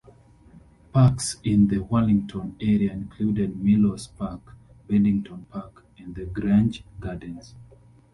Parks 0.91 1.37
in 1.43 1.67
the 1.67 1.77
Wallington 1.77 2.55
area 2.59 2.91
include 2.91 3.55
Mellows 3.61 4.07
Park, 4.07 4.55
Beddington 4.87 5.45
Park 5.51 5.85
and 5.99 6.15
the 6.15 6.25
Grange 6.25 6.83
Gardens. 6.99 7.53